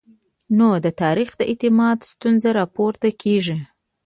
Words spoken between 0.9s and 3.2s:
تاریخ د اعتبار ستونزه راپورته